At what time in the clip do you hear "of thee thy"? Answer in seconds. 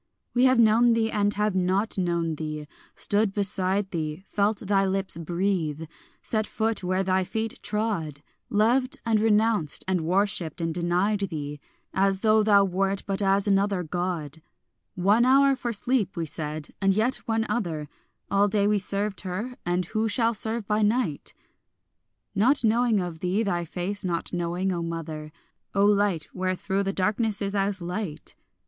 22.99-23.65